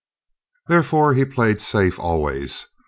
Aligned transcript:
Therefore 0.65 1.13
he 1.13 1.25
played 1.25 1.61
safe 1.61 1.99
always. 1.99 2.65